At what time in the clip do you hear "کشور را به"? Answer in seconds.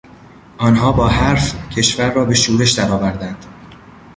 1.69-2.33